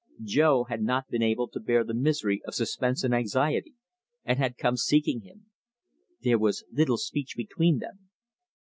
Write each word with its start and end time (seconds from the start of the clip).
Jo 0.23 0.63
had 0.63 0.81
not 0.81 1.07
been 1.09 1.21
able 1.21 1.47
to 1.49 1.59
bear 1.59 1.83
the 1.83 1.93
misery 1.93 2.41
of 2.47 2.55
suspense 2.55 3.03
and 3.03 3.13
anxiety, 3.13 3.75
and 4.25 4.39
had 4.39 4.57
come 4.57 4.75
seeking 4.75 5.21
him. 5.21 5.45
There 6.23 6.39
was 6.39 6.65
little 6.71 6.97
speech 6.97 7.35
between 7.37 7.77
them. 7.77 8.09